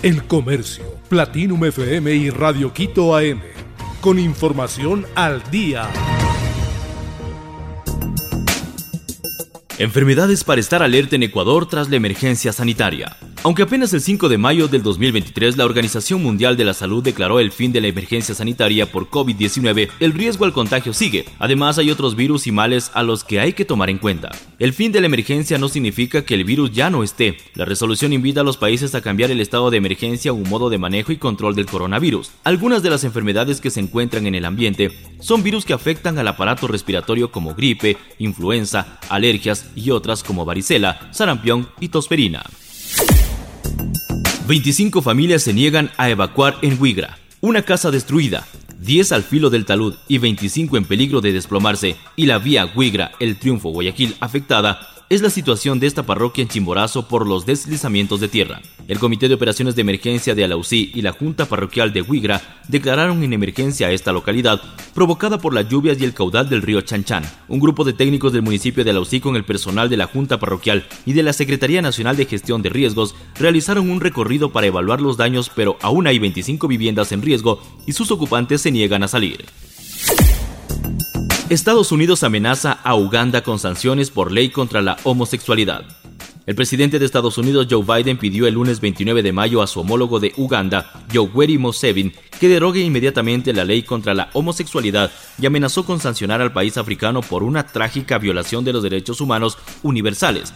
El 0.00 0.22
Comercio, 0.28 0.84
Platinum 1.08 1.64
FM 1.64 2.14
y 2.14 2.30
Radio 2.30 2.72
Quito 2.72 3.16
AM. 3.16 3.40
Con 4.00 4.20
información 4.20 5.04
al 5.16 5.42
día. 5.50 5.90
Enfermedades 9.76 10.44
para 10.44 10.60
estar 10.60 10.84
alerta 10.84 11.16
en 11.16 11.24
Ecuador 11.24 11.66
tras 11.68 11.88
la 11.90 11.96
emergencia 11.96 12.52
sanitaria. 12.52 13.16
Aunque 13.44 13.62
apenas 13.62 13.94
el 13.94 14.00
5 14.00 14.28
de 14.28 14.36
mayo 14.36 14.66
del 14.66 14.82
2023 14.82 15.56
la 15.56 15.64
Organización 15.64 16.20
Mundial 16.24 16.56
de 16.56 16.64
la 16.64 16.74
Salud 16.74 17.04
declaró 17.04 17.38
el 17.38 17.52
fin 17.52 17.70
de 17.70 17.80
la 17.80 17.86
emergencia 17.86 18.34
sanitaria 18.34 18.90
por 18.90 19.08
COVID-19, 19.08 19.90
el 20.00 20.12
riesgo 20.12 20.44
al 20.44 20.52
contagio 20.52 20.92
sigue. 20.92 21.24
Además 21.38 21.78
hay 21.78 21.92
otros 21.92 22.16
virus 22.16 22.48
y 22.48 22.52
males 22.52 22.90
a 22.94 23.04
los 23.04 23.22
que 23.22 23.38
hay 23.38 23.52
que 23.52 23.64
tomar 23.64 23.90
en 23.90 23.98
cuenta. 23.98 24.32
El 24.58 24.72
fin 24.72 24.90
de 24.90 25.00
la 25.00 25.06
emergencia 25.06 25.56
no 25.56 25.68
significa 25.68 26.24
que 26.24 26.34
el 26.34 26.42
virus 26.42 26.72
ya 26.72 26.90
no 26.90 27.04
esté. 27.04 27.36
La 27.54 27.64
resolución 27.64 28.12
invita 28.12 28.40
a 28.40 28.44
los 28.44 28.56
países 28.56 28.96
a 28.96 29.02
cambiar 29.02 29.30
el 29.30 29.40
estado 29.40 29.70
de 29.70 29.76
emergencia 29.76 30.32
a 30.32 30.34
un 30.34 30.48
modo 30.48 30.68
de 30.68 30.78
manejo 30.78 31.12
y 31.12 31.16
control 31.16 31.54
del 31.54 31.66
coronavirus. 31.66 32.32
Algunas 32.42 32.82
de 32.82 32.90
las 32.90 33.04
enfermedades 33.04 33.60
que 33.60 33.70
se 33.70 33.78
encuentran 33.78 34.26
en 34.26 34.34
el 34.34 34.46
ambiente 34.46 34.90
son 35.20 35.44
virus 35.44 35.64
que 35.64 35.74
afectan 35.74 36.18
al 36.18 36.26
aparato 36.26 36.66
respiratorio 36.66 37.30
como 37.30 37.54
gripe, 37.54 37.98
influenza, 38.18 38.98
alergias 39.08 39.70
y 39.76 39.90
otras 39.90 40.24
como 40.24 40.44
varicela, 40.44 41.08
sarampión 41.12 41.68
y 41.78 41.88
tosferina. 41.88 42.42
25 44.48 45.02
familias 45.02 45.42
se 45.42 45.52
niegan 45.52 45.90
a 45.98 46.08
evacuar 46.08 46.56
en 46.62 46.80
Huigra. 46.80 47.18
Una 47.42 47.60
casa 47.60 47.90
destruida, 47.90 48.46
10 48.80 49.12
al 49.12 49.22
filo 49.22 49.50
del 49.50 49.66
talud 49.66 49.94
y 50.08 50.16
25 50.16 50.78
en 50.78 50.86
peligro 50.86 51.20
de 51.20 51.34
desplomarse, 51.34 51.96
y 52.16 52.24
la 52.24 52.38
vía 52.38 52.64
Huigra, 52.74 53.12
el 53.20 53.38
Triunfo 53.38 53.68
Guayaquil 53.68 54.16
afectada, 54.20 54.88
es 55.10 55.22
la 55.22 55.30
situación 55.30 55.80
de 55.80 55.86
esta 55.86 56.02
parroquia 56.02 56.42
en 56.42 56.48
Chimborazo 56.48 57.08
por 57.08 57.26
los 57.26 57.46
deslizamientos 57.46 58.20
de 58.20 58.28
tierra. 58.28 58.60
El 58.88 58.98
Comité 58.98 59.28
de 59.28 59.34
Operaciones 59.34 59.74
de 59.74 59.80
Emergencia 59.80 60.34
de 60.34 60.44
Alausí 60.44 60.92
y 60.94 61.00
la 61.00 61.12
Junta 61.12 61.46
Parroquial 61.46 61.94
de 61.94 62.02
Huigra 62.02 62.60
declararon 62.68 63.22
en 63.22 63.32
emergencia 63.32 63.86
a 63.86 63.90
esta 63.90 64.12
localidad 64.12 64.60
provocada 64.94 65.38
por 65.38 65.54
las 65.54 65.66
lluvias 65.66 65.98
y 65.98 66.04
el 66.04 66.12
caudal 66.12 66.50
del 66.50 66.60
río 66.60 66.82
Chanchan. 66.82 67.24
Un 67.48 67.58
grupo 67.58 67.84
de 67.84 67.94
técnicos 67.94 68.34
del 68.34 68.42
municipio 68.42 68.84
de 68.84 68.90
Alausí 68.90 69.18
con 69.20 69.34
el 69.34 69.44
personal 69.44 69.88
de 69.88 69.96
la 69.96 70.08
Junta 70.08 70.38
Parroquial 70.38 70.86
y 71.06 71.14
de 71.14 71.22
la 71.22 71.32
Secretaría 71.32 71.80
Nacional 71.80 72.16
de 72.16 72.26
Gestión 72.26 72.60
de 72.60 72.68
Riesgos 72.68 73.14
realizaron 73.38 73.88
un 73.88 74.00
recorrido 74.00 74.52
para 74.52 74.66
evaluar 74.66 75.00
los 75.00 75.16
daños, 75.16 75.50
pero 75.54 75.78
aún 75.80 76.06
hay 76.06 76.18
25 76.18 76.68
viviendas 76.68 77.12
en 77.12 77.22
riesgo 77.22 77.62
y 77.86 77.92
sus 77.92 78.10
ocupantes 78.10 78.60
se 78.60 78.70
niegan 78.70 79.02
a 79.02 79.08
salir. 79.08 79.46
Estados 81.50 81.92
Unidos 81.92 82.24
amenaza 82.24 82.72
a 82.72 82.94
Uganda 82.94 83.42
con 83.42 83.58
sanciones 83.58 84.10
por 84.10 84.30
ley 84.30 84.50
contra 84.50 84.82
la 84.82 84.98
homosexualidad. 85.04 85.82
El 86.44 86.54
presidente 86.54 86.98
de 86.98 87.06
Estados 87.06 87.38
Unidos, 87.38 87.68
Joe 87.70 87.82
Biden, 87.82 88.18
pidió 88.18 88.46
el 88.46 88.52
lunes 88.52 88.82
29 88.82 89.22
de 89.22 89.32
mayo 89.32 89.62
a 89.62 89.66
su 89.66 89.80
homólogo 89.80 90.20
de 90.20 90.34
Uganda, 90.36 90.92
Yoweri 91.10 91.56
Museveni, 91.56 92.12
que 92.38 92.48
derogue 92.48 92.80
inmediatamente 92.80 93.54
la 93.54 93.64
ley 93.64 93.82
contra 93.82 94.12
la 94.12 94.28
homosexualidad 94.34 95.10
y 95.40 95.46
amenazó 95.46 95.86
con 95.86 96.00
sancionar 96.00 96.42
al 96.42 96.52
país 96.52 96.76
africano 96.76 97.22
por 97.22 97.42
una 97.42 97.66
trágica 97.66 98.18
violación 98.18 98.62
de 98.62 98.74
los 98.74 98.82
derechos 98.82 99.22
humanos 99.22 99.56
universales. 99.82 100.52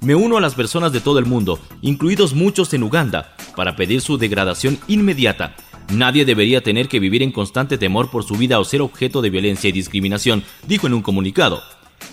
Me 0.00 0.14
uno 0.14 0.36
a 0.36 0.40
las 0.40 0.54
personas 0.54 0.92
de 0.92 1.00
todo 1.00 1.18
el 1.18 1.26
mundo, 1.26 1.58
incluidos 1.82 2.34
muchos 2.34 2.72
en 2.72 2.84
Uganda, 2.84 3.34
para 3.56 3.74
pedir 3.74 4.00
su 4.00 4.16
degradación 4.16 4.78
inmediata 4.86 5.56
Nadie 5.92 6.24
debería 6.24 6.60
tener 6.60 6.88
que 6.88 7.00
vivir 7.00 7.22
en 7.22 7.32
constante 7.32 7.76
temor 7.76 8.10
por 8.10 8.24
su 8.24 8.34
vida 8.36 8.60
o 8.60 8.64
ser 8.64 8.80
objeto 8.80 9.22
de 9.22 9.30
violencia 9.30 9.68
y 9.68 9.72
discriminación, 9.72 10.44
dijo 10.66 10.86
en 10.86 10.94
un 10.94 11.02
comunicado. 11.02 11.62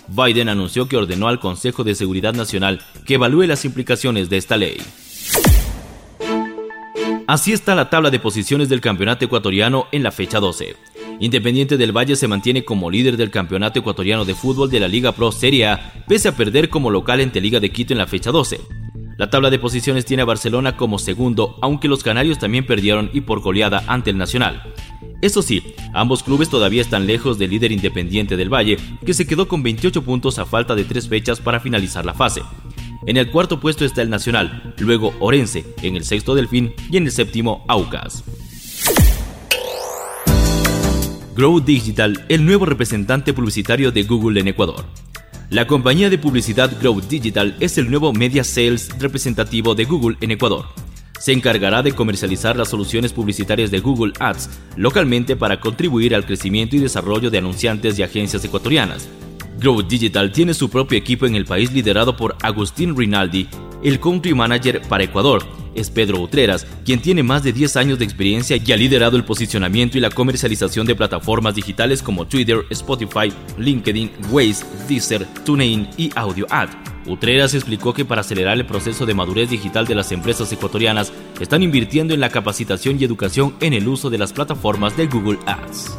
Biden 0.08 0.48
anunció 0.48 0.88
que 0.88 0.96
ordenó 0.96 1.28
al 1.28 1.38
Consejo 1.38 1.84
de 1.84 1.94
Seguridad 1.94 2.34
Nacional 2.34 2.80
que 3.06 3.14
evalúe 3.14 3.44
las 3.44 3.64
implicaciones 3.64 4.28
de 4.28 4.36
esta 4.36 4.56
ley. 4.56 4.78
Así 7.26 7.52
está 7.52 7.74
la 7.74 7.90
tabla 7.90 8.10
de 8.10 8.18
posiciones 8.18 8.68
del 8.68 8.80
campeonato 8.80 9.26
ecuatoriano 9.26 9.86
en 9.92 10.02
la 10.02 10.10
fecha 10.10 10.40
12. 10.40 10.76
Independiente 11.20 11.76
del 11.76 11.96
Valle 11.96 12.16
se 12.16 12.28
mantiene 12.28 12.64
como 12.64 12.90
líder 12.90 13.16
del 13.16 13.30
campeonato 13.30 13.80
ecuatoriano 13.80 14.24
de 14.24 14.34
fútbol 14.34 14.70
de 14.70 14.80
la 14.80 14.88
Liga 14.88 15.12
Pro 15.12 15.30
Serie 15.30 15.66
A, 15.66 16.04
pese 16.08 16.28
a 16.28 16.36
perder 16.36 16.68
como 16.68 16.90
local 16.90 17.20
ante 17.20 17.40
Liga 17.40 17.60
de 17.60 17.70
Quito 17.70 17.92
en 17.92 17.98
la 17.98 18.06
fecha 18.06 18.30
12. 18.30 18.77
La 19.18 19.30
tabla 19.30 19.50
de 19.50 19.58
posiciones 19.58 20.04
tiene 20.04 20.22
a 20.22 20.26
Barcelona 20.26 20.76
como 20.76 21.00
segundo, 21.00 21.58
aunque 21.60 21.88
los 21.88 22.04
canarios 22.04 22.38
también 22.38 22.64
perdieron 22.64 23.10
y 23.12 23.22
por 23.22 23.40
goleada 23.40 23.82
ante 23.88 24.10
el 24.10 24.16
Nacional. 24.16 24.72
Eso 25.20 25.42
sí, 25.42 25.74
ambos 25.92 26.22
clubes 26.22 26.48
todavía 26.48 26.80
están 26.80 27.08
lejos 27.08 27.36
del 27.36 27.50
líder 27.50 27.72
independiente 27.72 28.36
del 28.36 28.48
Valle, 28.48 28.78
que 29.04 29.14
se 29.14 29.26
quedó 29.26 29.48
con 29.48 29.64
28 29.64 30.02
puntos 30.02 30.38
a 30.38 30.46
falta 30.46 30.76
de 30.76 30.84
tres 30.84 31.08
fechas 31.08 31.40
para 31.40 31.58
finalizar 31.58 32.06
la 32.06 32.14
fase. 32.14 32.42
En 33.08 33.16
el 33.16 33.28
cuarto 33.32 33.58
puesto 33.58 33.84
está 33.84 34.02
el 34.02 34.10
Nacional, 34.10 34.76
luego 34.78 35.12
Orense, 35.18 35.64
en 35.82 35.96
el 35.96 36.04
sexto 36.04 36.36
Delfín 36.36 36.72
y 36.88 36.96
en 36.96 37.06
el 37.06 37.10
séptimo 37.10 37.64
Aucas. 37.66 38.22
Grow 41.34 41.58
Digital, 41.58 42.24
el 42.28 42.46
nuevo 42.46 42.66
representante 42.66 43.32
publicitario 43.32 43.90
de 43.90 44.04
Google 44.04 44.38
en 44.38 44.46
Ecuador. 44.46 44.84
La 45.50 45.66
compañía 45.66 46.10
de 46.10 46.18
publicidad 46.18 46.70
Grow 46.78 47.00
Digital 47.00 47.56
es 47.58 47.78
el 47.78 47.88
nuevo 47.88 48.12
media 48.12 48.44
sales 48.44 48.90
representativo 48.98 49.74
de 49.74 49.86
Google 49.86 50.18
en 50.20 50.30
Ecuador. 50.30 50.66
Se 51.18 51.32
encargará 51.32 51.82
de 51.82 51.92
comercializar 51.92 52.54
las 52.54 52.68
soluciones 52.68 53.14
publicitarias 53.14 53.70
de 53.70 53.80
Google 53.80 54.12
Ads 54.20 54.50
localmente 54.76 55.36
para 55.36 55.58
contribuir 55.58 56.14
al 56.14 56.26
crecimiento 56.26 56.76
y 56.76 56.80
desarrollo 56.80 57.30
de 57.30 57.38
anunciantes 57.38 57.98
y 57.98 58.02
agencias 58.02 58.44
ecuatorianas. 58.44 59.08
Grow 59.58 59.80
Digital 59.80 60.32
tiene 60.32 60.52
su 60.52 60.68
propio 60.68 60.98
equipo 60.98 61.24
en 61.24 61.34
el 61.34 61.46
país 61.46 61.72
liderado 61.72 62.14
por 62.14 62.36
Agustín 62.42 62.94
Rinaldi, 62.94 63.48
el 63.82 64.00
country 64.00 64.34
manager 64.34 64.82
para 64.82 65.04
Ecuador, 65.04 65.46
es 65.74 65.90
Pedro 65.90 66.20
Utreras, 66.20 66.66
quien 66.84 67.00
tiene 67.00 67.22
más 67.22 67.42
de 67.42 67.52
10 67.52 67.76
años 67.76 67.98
de 67.98 68.04
experiencia 68.04 68.56
y 68.56 68.72
ha 68.72 68.76
liderado 68.76 69.16
el 69.16 69.24
posicionamiento 69.24 69.98
y 69.98 70.00
la 70.00 70.10
comercialización 70.10 70.86
de 70.86 70.94
plataformas 70.94 71.54
digitales 71.54 72.02
como 72.02 72.26
Twitter, 72.26 72.64
Spotify, 72.70 73.32
LinkedIn, 73.56 74.10
Waze, 74.30 74.64
Deezer, 74.88 75.26
TuneIn 75.44 75.88
y 75.96 76.10
AudioAd. 76.14 76.68
Utreras 77.06 77.54
explicó 77.54 77.94
que 77.94 78.04
para 78.04 78.20
acelerar 78.20 78.58
el 78.58 78.66
proceso 78.66 79.06
de 79.06 79.14
madurez 79.14 79.50
digital 79.50 79.86
de 79.86 79.94
las 79.94 80.12
empresas 80.12 80.52
ecuatorianas, 80.52 81.12
están 81.40 81.62
invirtiendo 81.62 82.14
en 82.14 82.20
la 82.20 82.28
capacitación 82.28 82.98
y 83.00 83.04
educación 83.04 83.54
en 83.60 83.72
el 83.72 83.88
uso 83.88 84.10
de 84.10 84.18
las 84.18 84.32
plataformas 84.32 84.96
de 84.96 85.06
Google 85.06 85.38
Ads. 85.46 85.96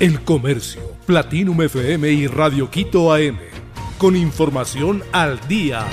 El 0.00 0.20
Comercio, 0.22 0.82
Platinum 1.06 1.60
FM 1.62 2.12
y 2.12 2.26
Radio 2.28 2.70
Quito 2.70 3.12
AM. 3.12 3.38
Con 3.98 4.16
información 4.16 5.02
al 5.12 5.40
día. 5.48 5.84